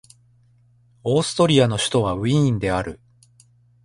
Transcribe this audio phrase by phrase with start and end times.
[1.03, 2.99] オーストリアの首都はウィーンである